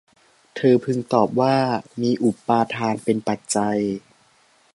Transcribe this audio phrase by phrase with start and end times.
[0.55, 1.55] เธอพึงตอบว่า
[2.01, 3.79] มีอุปาทานเป็นปัจจัย